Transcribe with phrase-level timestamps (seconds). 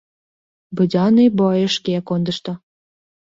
[0.75, 2.51] Будённый бойыш шке кондышто.